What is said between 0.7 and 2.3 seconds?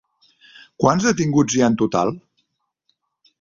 Quants detinguts hi ha en total?